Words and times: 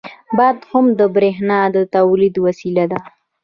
•باد 0.37 0.57
هم 0.71 0.85
د 0.99 1.01
برېښنا 1.15 1.59
د 1.75 1.77
تولید 1.95 2.35
وسیله 2.45 2.85
ده. 2.91 2.99